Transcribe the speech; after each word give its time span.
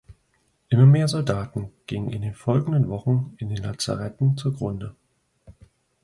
Immer 0.69 0.87
mehr 0.87 1.07
Soldaten 1.07 1.71
gingen 1.85 2.09
in 2.09 2.23
den 2.23 2.33
folgenden 2.33 2.89
Wochen 2.89 3.35
in 3.37 3.49
den 3.49 3.61
Lazaretten 3.63 4.35
zugrunde. 4.35 4.95